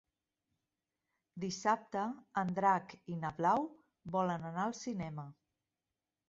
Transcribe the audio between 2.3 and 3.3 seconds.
en Drac i